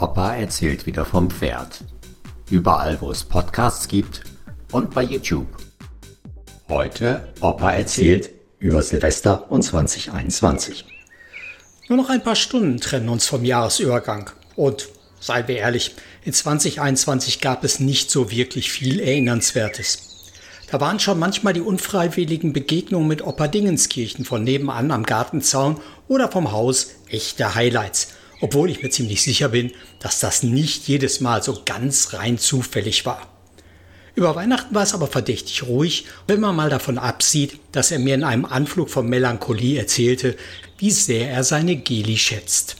Opa 0.00 0.36
erzählt 0.36 0.86
wieder 0.86 1.04
vom 1.04 1.28
Pferd. 1.28 1.80
Überall, 2.50 3.00
wo 3.00 3.10
es 3.10 3.24
Podcasts 3.24 3.88
gibt 3.88 4.22
und 4.70 4.94
bei 4.94 5.02
YouTube. 5.02 5.48
Heute 6.68 7.26
Opa 7.40 7.72
erzählt 7.72 8.30
über 8.60 8.80
Silvester 8.80 9.50
und 9.50 9.62
2021. 9.62 10.84
Nur 11.88 11.98
noch 11.98 12.10
ein 12.10 12.22
paar 12.22 12.36
Stunden 12.36 12.80
trennen 12.80 13.08
uns 13.08 13.26
vom 13.26 13.44
Jahresübergang. 13.44 14.30
Und 14.54 14.88
seien 15.18 15.48
wir 15.48 15.56
ehrlich, 15.56 15.96
in 16.22 16.32
2021 16.32 17.40
gab 17.40 17.64
es 17.64 17.80
nicht 17.80 18.08
so 18.08 18.30
wirklich 18.30 18.70
viel 18.70 19.00
Erinnernswertes. 19.00 20.30
Da 20.70 20.80
waren 20.80 21.00
schon 21.00 21.18
manchmal 21.18 21.54
die 21.54 21.60
unfreiwilligen 21.60 22.52
Begegnungen 22.52 23.08
mit 23.08 23.22
Opa 23.26 23.48
Dingenskirchen 23.48 24.24
von 24.24 24.44
nebenan 24.44 24.92
am 24.92 25.02
Gartenzaun 25.02 25.80
oder 26.06 26.30
vom 26.30 26.52
Haus 26.52 26.90
echte 27.08 27.56
Highlights 27.56 28.08
obwohl 28.40 28.70
ich 28.70 28.82
mir 28.82 28.90
ziemlich 28.90 29.22
sicher 29.22 29.48
bin, 29.48 29.72
dass 30.00 30.20
das 30.20 30.42
nicht 30.42 30.88
jedes 30.88 31.20
Mal 31.20 31.42
so 31.42 31.62
ganz 31.64 32.12
rein 32.14 32.38
zufällig 32.38 33.06
war. 33.06 33.26
Über 34.14 34.34
Weihnachten 34.34 34.74
war 34.74 34.82
es 34.82 34.94
aber 34.94 35.06
verdächtig 35.06 35.62
ruhig, 35.62 36.06
wenn 36.26 36.40
man 36.40 36.56
mal 36.56 36.70
davon 36.70 36.98
absieht, 36.98 37.60
dass 37.70 37.92
er 37.92 38.00
mir 38.00 38.16
in 38.16 38.24
einem 38.24 38.44
Anflug 38.44 38.90
von 38.90 39.08
Melancholie 39.08 39.78
erzählte, 39.78 40.36
wie 40.76 40.90
sehr 40.90 41.30
er 41.30 41.44
seine 41.44 41.76
Geli 41.76 42.16
schätzt. 42.16 42.76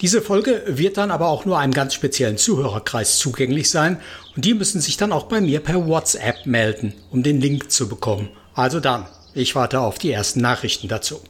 Diese 0.00 0.22
Folge 0.22 0.62
wird 0.66 0.96
dann 0.96 1.10
aber 1.10 1.28
auch 1.28 1.44
nur 1.44 1.58
einem 1.58 1.74
ganz 1.74 1.92
speziellen 1.92 2.38
Zuhörerkreis 2.38 3.18
zugänglich 3.18 3.68
sein 3.68 4.00
und 4.34 4.44
die 4.44 4.54
müssen 4.54 4.80
sich 4.80 4.96
dann 4.96 5.12
auch 5.12 5.24
bei 5.24 5.40
mir 5.40 5.60
per 5.60 5.86
WhatsApp 5.86 6.46
melden, 6.46 6.94
um 7.10 7.22
den 7.22 7.40
Link 7.40 7.70
zu 7.70 7.88
bekommen. 7.88 8.30
Also 8.54 8.80
dann, 8.80 9.06
ich 9.34 9.54
warte 9.56 9.80
auf 9.80 9.98
die 9.98 10.12
ersten 10.12 10.40
Nachrichten 10.40 10.88
dazu. 10.88 11.20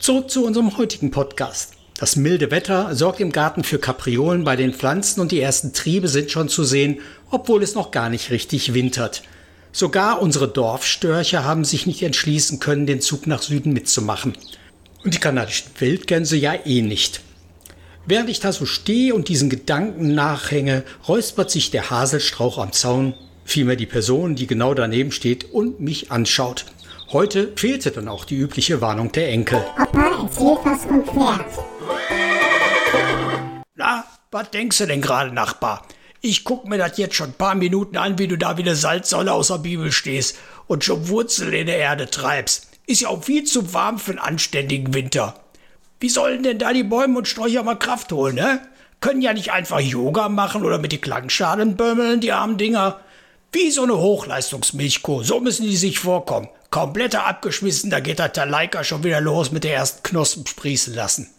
Zurück 0.00 0.30
zu 0.30 0.44
unserem 0.44 0.76
heutigen 0.78 1.10
Podcast. 1.10 1.75
Das 1.98 2.14
milde 2.14 2.50
Wetter 2.50 2.94
sorgt 2.94 3.20
im 3.20 3.32
Garten 3.32 3.64
für 3.64 3.78
Kapriolen 3.78 4.44
bei 4.44 4.54
den 4.54 4.74
Pflanzen 4.74 5.20
und 5.20 5.32
die 5.32 5.40
ersten 5.40 5.72
Triebe 5.72 6.08
sind 6.08 6.30
schon 6.30 6.50
zu 6.50 6.62
sehen, 6.62 7.00
obwohl 7.30 7.62
es 7.62 7.74
noch 7.74 7.90
gar 7.90 8.10
nicht 8.10 8.30
richtig 8.30 8.74
wintert. 8.74 9.22
Sogar 9.72 10.20
unsere 10.20 10.46
Dorfstörche 10.46 11.42
haben 11.42 11.64
sich 11.64 11.86
nicht 11.86 12.02
entschließen 12.02 12.60
können, 12.60 12.86
den 12.86 13.00
Zug 13.00 13.26
nach 13.26 13.40
Süden 13.40 13.72
mitzumachen. 13.72 14.34
Und 15.04 15.14
die 15.14 15.20
kanadischen 15.20 15.70
Wildgänse 15.78 16.36
ja 16.36 16.54
eh 16.66 16.82
nicht. 16.82 17.22
Während 18.04 18.28
ich 18.28 18.40
da 18.40 18.52
so 18.52 18.66
stehe 18.66 19.14
und 19.14 19.28
diesen 19.28 19.48
Gedanken 19.48 20.14
nachhänge, 20.14 20.84
räuspert 21.08 21.50
sich 21.50 21.70
der 21.70 21.88
Haselstrauch 21.88 22.58
am 22.58 22.72
Zaun, 22.72 23.14
vielmehr 23.46 23.76
die 23.76 23.86
Person, 23.86 24.36
die 24.36 24.46
genau 24.46 24.74
daneben 24.74 25.12
steht 25.12 25.52
und 25.52 25.80
mich 25.80 26.12
anschaut. 26.12 26.66
Heute 27.10 27.52
fehlte 27.56 27.90
dann 27.90 28.08
auch 28.08 28.26
die 28.26 28.36
übliche 28.36 28.82
Warnung 28.82 29.12
der 29.12 29.30
Enkel. 29.30 29.64
Papa 29.76 30.22
erzählt 30.24 30.58
was 30.64 30.84
vom 30.84 31.04
Pferd. 31.04 31.75
Na, 33.74 34.04
was 34.30 34.50
denkst 34.50 34.78
du 34.78 34.86
denn 34.86 35.00
gerade, 35.00 35.32
Nachbar? 35.32 35.86
Ich 36.20 36.44
guck 36.44 36.66
mir 36.66 36.78
das 36.78 36.98
jetzt 36.98 37.14
schon 37.14 37.28
ein 37.30 37.34
paar 37.34 37.54
Minuten 37.54 37.96
an, 37.96 38.18
wie 38.18 38.26
du 38.26 38.36
da 38.36 38.56
wie 38.56 38.62
eine 38.62 38.74
Salzsäule 38.74 39.32
aus 39.32 39.48
der 39.48 39.58
Bibel 39.58 39.92
stehst 39.92 40.36
und 40.66 40.82
schon 40.82 41.08
Wurzel 41.08 41.54
in 41.54 41.66
der 41.66 41.78
Erde 41.78 42.06
treibst. 42.10 42.68
Ist 42.86 43.02
ja 43.02 43.08
auch 43.08 43.22
viel 43.22 43.44
zu 43.44 43.72
warm 43.74 43.98
für 43.98 44.12
einen 44.12 44.18
anständigen 44.18 44.94
Winter. 44.94 45.34
Wie 46.00 46.08
sollen 46.08 46.42
denn 46.42 46.58
da 46.58 46.72
die 46.72 46.82
Bäume 46.82 47.18
und 47.18 47.28
Sträucher 47.28 47.62
mal 47.62 47.78
Kraft 47.78 48.12
holen, 48.12 48.34
ne? 48.34 48.60
Können 49.00 49.22
ja 49.22 49.34
nicht 49.34 49.52
einfach 49.52 49.80
Yoga 49.80 50.28
machen 50.28 50.64
oder 50.64 50.78
mit 50.78 50.92
den 50.92 51.00
Klangschalen 51.00 51.76
bömmeln, 51.76 52.20
die 52.20 52.32
armen 52.32 52.58
Dinger. 52.58 53.00
Wie 53.52 53.70
so 53.70 53.84
eine 53.84 53.96
Hochleistungsmilchkuh, 53.96 55.22
so 55.22 55.40
müssen 55.40 55.66
die 55.66 55.76
sich 55.76 55.98
vorkommen. 55.98 56.48
Kompletter 56.70 57.26
abgeschmissen, 57.26 57.90
da 57.90 58.00
geht 58.00 58.18
der 58.18 58.46
Leica 58.46 58.84
schon 58.84 59.04
wieder 59.04 59.20
los 59.20 59.52
mit 59.52 59.64
der 59.64 59.74
ersten 59.74 60.02
Knospen 60.02 60.46
sprießen 60.46 60.94
lassen. 60.94 61.30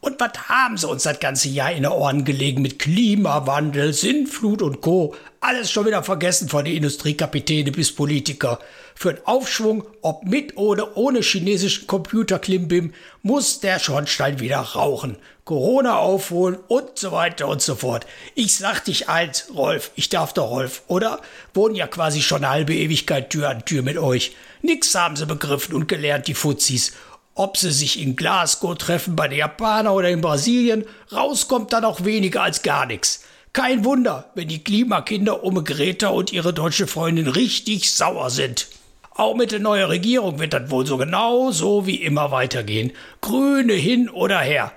Und 0.00 0.20
was 0.20 0.48
haben 0.48 0.76
sie 0.76 0.86
uns 0.86 1.02
das 1.02 1.18
ganze 1.18 1.48
Jahr 1.48 1.72
in 1.72 1.82
den 1.82 1.92
Ohren 1.92 2.24
gelegen 2.24 2.62
mit 2.62 2.78
Klimawandel, 2.78 3.92
Sintflut 3.92 4.62
und 4.62 4.80
Co. 4.80 5.16
Alles 5.40 5.72
schon 5.72 5.86
wieder 5.86 6.04
vergessen 6.04 6.48
von 6.48 6.64
den 6.64 6.76
Industriekapitäne 6.76 7.72
bis 7.72 7.92
Politiker. 7.92 8.60
Für 8.94 9.10
einen 9.10 9.26
Aufschwung, 9.26 9.84
ob 10.02 10.24
mit 10.24 10.56
oder 10.56 10.96
ohne 10.96 11.20
chinesischen 11.20 11.88
Computerklimbim, 11.88 12.92
muss 13.22 13.58
der 13.58 13.80
Schornstein 13.80 14.38
wieder 14.38 14.58
rauchen. 14.58 15.16
Corona 15.44 15.96
aufholen 15.96 16.58
und 16.68 16.98
so 16.98 17.10
weiter 17.10 17.48
und 17.48 17.62
so 17.62 17.74
fort. 17.74 18.06
Ich 18.34 18.56
sag 18.56 18.84
dich 18.84 19.08
eins, 19.08 19.46
Rolf, 19.54 19.90
ich 19.96 20.10
darf 20.10 20.32
doch 20.32 20.50
Rolf, 20.50 20.82
oder? 20.88 21.20
Wohnen 21.54 21.74
ja 21.74 21.86
quasi 21.86 22.22
schon 22.22 22.44
eine 22.44 22.50
halbe 22.50 22.74
Ewigkeit 22.74 23.30
Tür 23.30 23.48
an 23.48 23.64
Tür 23.64 23.82
mit 23.82 23.98
euch. 23.98 24.36
Nix 24.62 24.94
haben 24.94 25.16
sie 25.16 25.26
begriffen 25.26 25.74
und 25.74 25.88
gelernt, 25.88 26.28
die 26.28 26.34
Fuzis. 26.34 26.92
Ob 27.38 27.56
sie 27.56 27.70
sich 27.70 28.02
in 28.02 28.16
Glasgow 28.16 28.76
treffen 28.76 29.14
bei 29.14 29.28
den 29.28 29.38
Japanern 29.38 29.92
oder 29.92 30.10
in 30.10 30.20
Brasilien, 30.20 30.84
rauskommt 31.12 31.72
dann 31.72 31.84
auch 31.84 32.04
weniger 32.04 32.42
als 32.42 32.62
gar 32.62 32.84
nichts. 32.84 33.22
Kein 33.52 33.84
Wunder, 33.84 34.32
wenn 34.34 34.48
die 34.48 34.64
Klimakinder 34.64 35.44
um 35.44 35.62
Greta 35.62 36.08
und 36.08 36.32
ihre 36.32 36.52
deutsche 36.52 36.88
Freundin 36.88 37.28
richtig 37.28 37.92
sauer 37.94 38.30
sind. 38.30 38.66
Auch 39.14 39.36
mit 39.36 39.52
der 39.52 39.60
neuen 39.60 39.84
Regierung 39.84 40.40
wird 40.40 40.52
das 40.52 40.68
wohl 40.72 40.84
so 40.84 40.96
genau 40.96 41.52
so 41.52 41.86
wie 41.86 42.02
immer 42.02 42.32
weitergehen. 42.32 42.90
Grüne 43.20 43.74
hin 43.74 44.10
oder 44.10 44.40
her. 44.40 44.72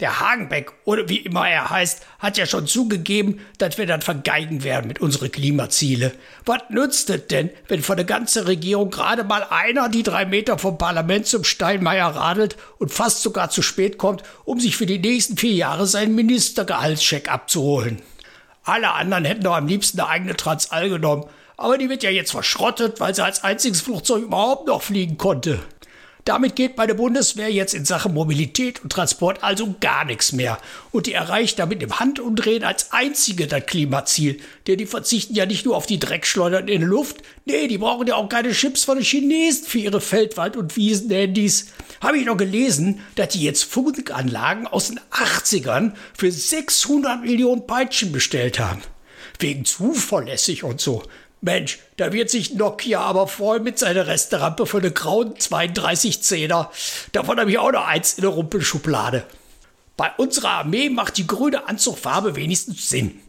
Der 0.00 0.20
Hagenbeck, 0.20 0.70
oder 0.84 1.08
wie 1.08 1.16
immer 1.16 1.48
er 1.48 1.70
heißt, 1.70 2.06
hat 2.20 2.38
ja 2.38 2.46
schon 2.46 2.68
zugegeben, 2.68 3.40
dass 3.58 3.78
wir 3.78 3.86
dann 3.86 4.00
vergeigen 4.00 4.62
werden 4.62 4.86
mit 4.86 5.00
unseren 5.00 5.32
Klimaziele. 5.32 6.12
Was 6.46 6.62
nützt 6.68 7.10
es 7.10 7.26
denn, 7.26 7.50
wenn 7.66 7.82
von 7.82 7.96
der 7.96 8.06
ganzen 8.06 8.44
Regierung 8.44 8.90
gerade 8.90 9.24
mal 9.24 9.44
einer 9.50 9.88
die 9.88 10.04
drei 10.04 10.24
Meter 10.24 10.56
vom 10.56 10.78
Parlament 10.78 11.26
zum 11.26 11.42
Steinmeier 11.42 12.06
radelt 12.06 12.56
und 12.78 12.92
fast 12.92 13.22
sogar 13.22 13.50
zu 13.50 13.60
spät 13.60 13.98
kommt, 13.98 14.22
um 14.44 14.60
sich 14.60 14.76
für 14.76 14.86
die 14.86 15.00
nächsten 15.00 15.36
vier 15.36 15.54
Jahre 15.54 15.88
seinen 15.88 16.14
Ministergehaltscheck 16.14 17.28
abzuholen? 17.28 18.00
Alle 18.62 18.92
anderen 18.92 19.24
hätten 19.24 19.42
doch 19.42 19.56
am 19.56 19.66
liebsten 19.66 19.98
eine 19.98 20.10
eigene 20.10 20.36
Transall 20.36 20.90
genommen, 20.90 21.24
aber 21.56 21.76
die 21.76 21.88
wird 21.88 22.04
ja 22.04 22.10
jetzt 22.10 22.30
verschrottet, 22.30 23.00
weil 23.00 23.16
sie 23.16 23.24
als 23.24 23.42
einziges 23.42 23.80
Flugzeug 23.80 24.22
überhaupt 24.22 24.68
noch 24.68 24.82
fliegen 24.82 25.18
konnte. 25.18 25.58
Damit 26.28 26.56
geht 26.56 26.76
bei 26.76 26.86
der 26.86 26.92
Bundeswehr 26.92 27.50
jetzt 27.50 27.72
in 27.72 27.86
Sachen 27.86 28.12
Mobilität 28.12 28.82
und 28.82 28.92
Transport 28.92 29.42
also 29.42 29.76
gar 29.80 30.04
nichts 30.04 30.32
mehr. 30.34 30.58
Und 30.90 31.06
die 31.06 31.14
erreicht 31.14 31.58
damit 31.58 31.82
im 31.82 31.98
Handumdrehen 31.98 32.64
als 32.64 32.92
einzige 32.92 33.46
das 33.46 33.64
Klimaziel. 33.64 34.38
Denn 34.66 34.76
die 34.76 34.84
verzichten 34.84 35.34
ja 35.34 35.46
nicht 35.46 35.64
nur 35.64 35.74
auf 35.74 35.86
die 35.86 35.98
Dreckschleudern 35.98 36.68
in 36.68 36.82
der 36.82 36.90
Luft, 36.90 37.22
nee, 37.46 37.66
die 37.66 37.78
brauchen 37.78 38.08
ja 38.08 38.16
auch 38.16 38.28
keine 38.28 38.52
Chips 38.52 38.84
von 38.84 38.98
den 38.98 39.06
Chinesen 39.06 39.64
für 39.64 39.78
ihre 39.78 40.02
Feldwald- 40.02 40.58
und 40.58 40.76
Wiesenhandys. 40.76 41.68
Habe 42.02 42.18
ich 42.18 42.26
noch 42.26 42.36
gelesen, 42.36 43.00
dass 43.14 43.30
die 43.30 43.42
jetzt 43.42 43.64
Funkanlagen 43.64 44.66
aus 44.66 44.88
den 44.88 45.00
80ern 45.10 45.94
für 46.12 46.30
600 46.30 47.22
Millionen 47.22 47.66
Peitschen 47.66 48.12
bestellt 48.12 48.58
haben. 48.58 48.82
Wegen 49.38 49.64
zuverlässig 49.64 50.62
und 50.62 50.78
so. 50.78 51.04
Mensch, 51.40 51.78
da 51.96 52.12
wird 52.12 52.30
sich 52.30 52.54
Nokia 52.54 53.00
aber 53.00 53.28
freuen 53.28 53.62
mit 53.62 53.78
seiner 53.78 54.06
Resterampe 54.06 54.66
für 54.66 54.78
eine 54.78 54.90
grauen 54.90 55.34
32-Zehner. 55.34 56.70
Davon 57.12 57.38
habe 57.38 57.50
ich 57.50 57.58
auch 57.58 57.70
noch 57.70 57.86
eins 57.86 58.14
in 58.14 58.22
der 58.22 58.30
Rumpelschublade. 58.30 59.24
Bei 59.96 60.10
unserer 60.16 60.50
Armee 60.50 60.90
macht 60.90 61.16
die 61.16 61.26
grüne 61.26 61.68
Anzugfarbe 61.68 62.36
wenigstens 62.36 62.88
Sinn. 62.88 63.20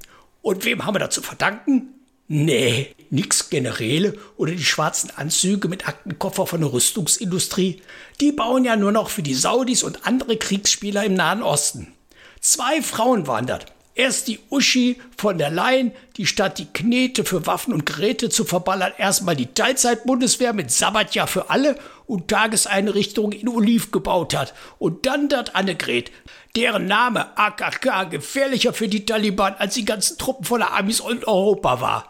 Und 0.42 0.66
wem 0.66 0.86
haben 0.86 0.96
wir 0.96 1.00
da 1.00 1.10
zu 1.10 1.22
verdanken? 1.22 1.94
Nee, 2.28 2.96
nix 3.10 3.50
Generäle 3.50 4.16
oder 4.38 4.52
die 4.52 4.64
schwarzen 4.64 5.10
Anzüge 5.16 5.68
mit 5.68 5.88
Aktenkoffer 5.88 6.46
von 6.46 6.62
der 6.62 6.72
Rüstungsindustrie. 6.72 7.82
Die 8.22 8.32
bauen 8.32 8.66
ja 8.66 8.76
nur 8.76 8.92
noch 8.92 9.10
für 9.10 9.24
die 9.24 9.34
Saudis 9.34 9.82
und 9.82 10.06
andere 10.06 10.38
Kriegsspieler 10.38 11.04
im 11.04 11.16
Nahen 11.16 11.42
Osten. 11.42 11.94
Zwei 12.40 12.84
Frauen 12.84 13.26
das. 13.26 13.66
Erst 14.00 14.30
die 14.30 14.40
Uschi 14.50 14.96
von 15.18 15.38
der 15.38 15.50
Leyen, 15.50 15.92
die 16.16 16.26
statt 16.26 16.58
die 16.58 16.72
Knete 16.72 17.26
für 17.26 17.46
Waffen 17.46 17.74
und 17.74 17.86
Geräte 17.86 18.30
zu 18.30 18.46
verballern, 18.46 18.94
erstmal 18.98 19.36
die 19.36 19.48
Teilzeitbundeswehr 19.54 20.54
mit 20.54 20.72
Sabbatjahr 20.72 21.28
für 21.28 21.50
alle 21.50 21.76
und 22.08 22.30
Tageseinrichtungen 22.30 23.38
in 23.38 23.50
Oliv 23.50 23.92
gebaut 23.92 24.34
hat. 24.34 24.54
Und 24.78 25.06
dann 25.06 25.28
dat 25.28 25.54
Annegret, 25.54 26.14
deren 26.56 26.86
Name 26.86 27.38
AKK 27.38 28.06
gefährlicher 28.06 28.72
für 28.72 28.88
die 28.88 29.06
Taliban 29.06 29.56
als 29.56 29.74
die 29.74 29.84
ganzen 29.84 30.18
Truppen 30.18 30.46
von 30.46 30.62
der 30.62 30.78
Amis 30.78 31.02
und 31.02 31.28
Europa 31.28 31.82
war. 31.82 32.08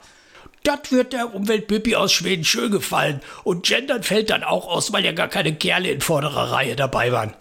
Das 0.62 0.92
wird 0.92 1.14
der 1.14 1.34
Umweltpipi 1.34 1.96
aus 1.96 2.14
Schweden 2.14 2.46
schön 2.46 2.70
gefallen. 2.70 3.20
Und 3.44 3.66
Gendern 3.66 4.04
fällt 4.04 4.30
dann 4.30 4.44
auch 4.44 4.68
aus, 4.68 4.94
weil 4.94 5.06
ja 5.06 5.12
gar 5.12 5.28
keine 5.28 5.56
Kerle 5.56 5.90
in 5.90 6.02
vorderer 6.02 6.52
Reihe 6.52 6.76
dabei 6.76 7.12
waren. 7.12 7.34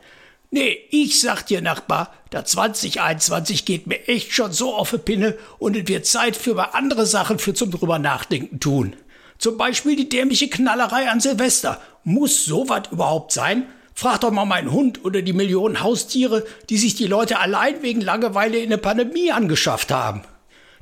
Nee, 0.50 0.78
ich 0.90 1.20
sag 1.20 1.42
dir, 1.42 1.60
Nachbar, 1.60 2.10
da 2.30 2.42
2021 2.42 3.66
geht 3.66 3.86
mir 3.86 4.08
echt 4.08 4.32
schon 4.32 4.50
so 4.50 4.74
auf 4.74 4.90
die 4.90 4.98
Pinne 4.98 5.36
und 5.58 5.76
es 5.76 5.88
wird 5.88 6.06
Zeit 6.06 6.36
für 6.36 6.54
mal 6.54 6.70
andere 6.72 7.04
Sachen 7.04 7.38
für 7.38 7.52
zum 7.52 7.70
drüber 7.70 7.98
nachdenken 7.98 8.58
tun. 8.58 8.96
Zum 9.36 9.58
Beispiel 9.58 9.94
die 9.94 10.08
dämliche 10.08 10.48
Knallerei 10.48 11.10
an 11.10 11.20
Silvester. 11.20 11.80
Muss 12.02 12.46
sowas 12.46 12.84
überhaupt 12.90 13.32
sein? 13.32 13.66
Frag 13.94 14.22
doch 14.22 14.30
mal 14.30 14.46
meinen 14.46 14.72
Hund 14.72 15.04
oder 15.04 15.20
die 15.20 15.34
Millionen 15.34 15.82
Haustiere, 15.82 16.46
die 16.70 16.78
sich 16.78 16.94
die 16.94 17.06
Leute 17.06 17.38
allein 17.38 17.82
wegen 17.82 18.00
Langeweile 18.00 18.58
in 18.58 18.70
der 18.70 18.78
Pandemie 18.78 19.30
angeschafft 19.32 19.90
haben. 19.90 20.22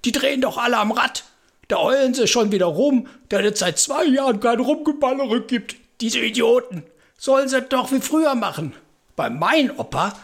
Die 0.05 0.13
drehen 0.13 0.43
doch 0.43 0.59
alle 0.59 0.79
am 0.79 0.93
Rad. 0.93 1.25
Da 1.67 1.79
heulen 1.79 2.15
sie 2.15 2.29
schon 2.29 2.53
wieder 2.53 2.67
rum, 2.67 3.09
da 3.29 3.41
es 3.41 3.59
seit 3.59 3.79
zwei 3.81 4.05
Jahren 4.05 4.39
kein 4.39 4.61
Rumgeballere 4.61 5.43
gibt. 5.43 5.75
Diese 6.01 6.21
Idioten. 6.21 6.85
Sollen 7.19 7.49
sie 7.49 7.63
doch 7.63 7.91
wie 7.91 8.01
früher 8.01 8.37
machen. 8.37 8.75
Bei 9.17 9.31
mein 9.31 9.71
Opa, 9.79 10.15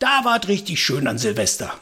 da 0.00 0.24
war 0.24 0.40
es 0.42 0.48
richtig 0.48 0.82
schön 0.82 1.06
an 1.06 1.18
Silvester. 1.18 1.72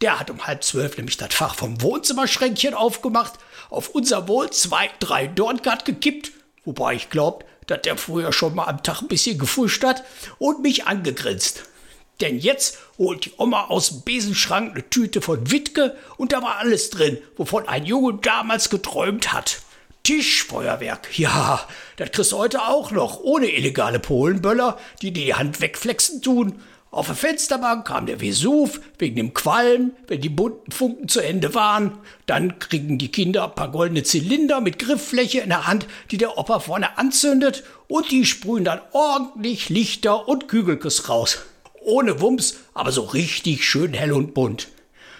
Der 0.00 0.18
hat 0.18 0.30
um 0.30 0.46
halb 0.46 0.64
zwölf 0.64 0.96
nämlich 0.96 1.18
das 1.18 1.34
Fach 1.34 1.54
vom 1.54 1.82
Wohnzimmerschränkchen 1.82 2.72
aufgemacht, 2.72 3.34
auf 3.68 3.90
unser 3.90 4.26
Wohl 4.26 4.48
zwei, 4.48 4.88
drei 5.00 5.26
Dornkart 5.26 5.84
gekippt, 5.84 6.32
wobei 6.64 6.94
ich 6.94 7.10
glaubt, 7.10 7.44
dass 7.66 7.82
der 7.82 7.98
früher 7.98 8.32
schon 8.32 8.54
mal 8.54 8.64
am 8.68 8.82
Tag 8.82 9.02
ein 9.02 9.08
bisschen 9.08 9.38
gefuscht 9.38 9.84
hat 9.84 10.02
und 10.38 10.62
mich 10.62 10.86
angegrinst. 10.86 11.64
Denn 12.22 12.38
jetzt 12.38 12.78
holt 12.96 13.26
die 13.26 13.32
Oma 13.36 13.66
aus 13.66 13.90
dem 13.90 14.00
Besenschrank 14.00 14.72
eine 14.72 14.88
Tüte 14.88 15.20
von 15.20 15.50
Wittke 15.50 15.94
und 16.16 16.32
da 16.32 16.40
war 16.40 16.56
alles 16.56 16.88
drin, 16.88 17.18
wovon 17.36 17.68
ein 17.68 17.84
Junge 17.84 18.14
damals 18.14 18.70
geträumt 18.70 19.34
hat. 19.34 19.60
Tischfeuerwerk, 20.02 21.18
ja, 21.18 21.66
das 21.96 22.12
kriegst 22.12 22.32
du 22.32 22.38
heute 22.38 22.62
auch 22.62 22.90
noch, 22.90 23.20
ohne 23.20 23.50
illegale 23.50 23.98
Polenböller, 23.98 24.78
die 25.02 25.12
die 25.12 25.34
Hand 25.34 25.60
wegflexen 25.60 26.22
tun. 26.22 26.60
Auf 26.90 27.06
der 27.06 27.16
Fensterbank 27.16 27.86
kam 27.86 28.06
der 28.06 28.20
Vesuv 28.20 28.80
wegen 28.98 29.16
dem 29.16 29.34
Qualm, 29.34 29.92
wenn 30.06 30.22
die 30.22 30.30
bunten 30.30 30.72
Funken 30.72 31.08
zu 31.08 31.20
Ende 31.20 31.54
waren. 31.54 31.98
Dann 32.24 32.58
kriegen 32.58 32.96
die 32.96 33.12
Kinder 33.12 33.44
ein 33.44 33.54
paar 33.54 33.70
goldene 33.70 34.04
Zylinder 34.04 34.62
mit 34.62 34.78
Grifffläche 34.78 35.40
in 35.40 35.50
der 35.50 35.66
Hand, 35.66 35.86
die 36.10 36.16
der 36.16 36.38
Opa 36.38 36.60
vorne 36.60 36.96
anzündet 36.96 37.62
und 37.88 38.10
die 38.10 38.24
sprühen 38.24 38.64
dann 38.64 38.80
ordentlich 38.92 39.68
Lichter 39.68 40.26
und 40.28 40.48
Kügelkuss 40.48 41.10
raus. 41.10 41.40
Ohne 41.82 42.22
Wumms, 42.22 42.56
aber 42.72 42.90
so 42.90 43.02
richtig 43.02 43.68
schön 43.68 43.92
hell 43.92 44.12
und 44.12 44.32
bunt. 44.32 44.68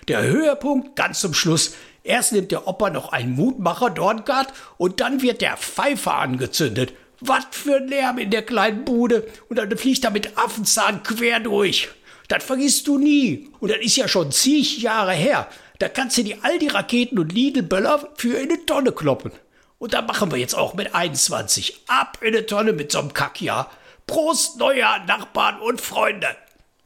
Der 0.08 0.22
Höhepunkt 0.22 0.96
ganz 0.96 1.20
zum 1.20 1.34
Schluss. 1.34 1.74
Erst 2.08 2.32
nimmt 2.32 2.52
der 2.52 2.66
Opa 2.66 2.88
noch 2.88 3.12
einen 3.12 3.36
Mutmacher 3.36 3.90
Dorngard 3.90 4.48
und 4.78 5.00
dann 5.00 5.20
wird 5.20 5.42
der 5.42 5.58
Pfeifer 5.58 6.14
angezündet. 6.14 6.94
Was 7.20 7.44
für 7.50 7.76
ein 7.76 7.88
Lärm 7.88 8.16
in 8.16 8.30
der 8.30 8.40
kleinen 8.40 8.86
Bude. 8.86 9.28
Und 9.50 9.58
dann 9.58 9.76
fliegt 9.76 10.04
er 10.04 10.10
mit 10.10 10.38
Affenzahn 10.38 11.02
quer 11.02 11.38
durch. 11.38 11.90
Das 12.28 12.42
vergisst 12.42 12.86
du 12.86 12.96
nie. 12.96 13.50
Und 13.60 13.70
das 13.72 13.80
ist 13.80 13.96
ja 13.96 14.08
schon 14.08 14.32
zig 14.32 14.78
Jahre 14.78 15.12
her. 15.12 15.48
Da 15.80 15.90
kannst 15.90 16.16
du 16.16 16.22
die 16.24 16.40
Aldi-Raketen 16.40 17.18
und 17.18 17.30
Lidl-Böller 17.30 18.08
für 18.16 18.38
in 18.38 18.50
eine 18.50 18.64
Tonne 18.64 18.92
kloppen. 18.92 19.32
Und 19.78 19.92
da 19.92 20.00
machen 20.00 20.30
wir 20.30 20.38
jetzt 20.38 20.54
auch 20.54 20.72
mit 20.72 20.94
21. 20.94 21.82
Ab 21.88 22.18
in 22.22 22.28
eine 22.28 22.46
Tonne 22.46 22.72
mit 22.72 22.90
so'm 22.90 23.12
Kackjahr. 23.12 23.70
Prost, 24.06 24.56
Neujahr, 24.56 25.04
Nachbarn 25.04 25.60
und 25.60 25.82
Freunde 25.82 26.28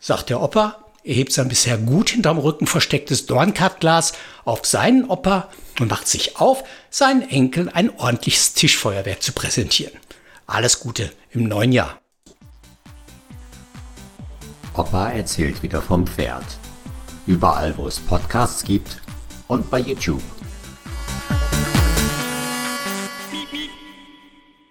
sagt 0.02 0.30
der 0.30 0.42
Opa, 0.42 0.81
er 1.04 1.14
hebt 1.14 1.32
sein 1.32 1.49
bisher 1.49 1.78
gut 1.78 2.10
hinterm 2.10 2.38
Rücken 2.38 2.66
verstecktes 2.66 3.26
Dornkartglas 3.26 4.12
auf 4.44 4.64
seinen 4.64 5.04
Opa 5.08 5.49
und 5.81 5.90
macht 5.90 6.06
sich 6.06 6.37
auf, 6.37 6.62
seinen 6.90 7.28
Enkeln 7.28 7.69
ein 7.69 7.90
ordentliches 7.99 8.54
Tischfeuerwerk 8.54 9.22
zu 9.22 9.32
präsentieren. 9.32 9.94
Alles 10.46 10.81
Gute 10.81 11.10
im 11.31 11.44
neuen 11.44 11.72
Jahr. 11.72 12.00
Opa 14.75 15.10
erzählt 15.10 15.62
wieder 15.62 15.82
vom 15.82 16.06
Pferd. 16.06 16.44
Überall, 17.26 17.76
wo 17.76 17.87
es 17.87 17.98
Podcasts 17.98 18.62
gibt 18.62 19.00
und 19.48 19.70
bei 19.70 19.81
YouTube. 19.81 20.22